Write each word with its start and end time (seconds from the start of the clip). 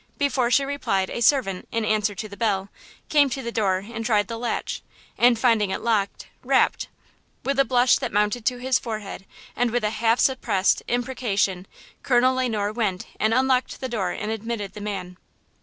Before 0.17 0.49
she 0.49 0.65
replied 0.65 1.11
a 1.11 1.21
servant, 1.21 1.67
in 1.71 1.85
answer 1.85 2.15
to 2.15 2.27
the 2.27 2.35
bell, 2.35 2.69
came 3.07 3.29
to 3.29 3.43
the 3.43 3.51
door 3.51 3.83
and 3.87 4.03
tried 4.03 4.27
the 4.27 4.39
latch, 4.39 4.81
and, 5.15 5.37
finding 5.37 5.69
it 5.69 5.81
locked, 5.81 6.25
rapped. 6.43 6.87
With 7.45 7.59
a 7.59 7.65
blush 7.65 7.97
that 7.99 8.11
mounted 8.11 8.43
to 8.47 8.57
his 8.57 8.79
forehead 8.79 9.27
and 9.55 9.69
with 9.69 9.83
a 9.83 9.91
half 9.91 10.19
suppressed 10.19 10.81
imprecation, 10.87 11.67
Colonel 12.01 12.33
Le 12.33 12.49
Noir 12.49 12.71
went 12.71 13.05
and 13.19 13.31
unlocked 13.31 13.79
the 13.79 13.87
door 13.89 14.09
and 14.09 14.31
admitted 14.31 14.73
the 14.73 14.81
man. 14.81 15.17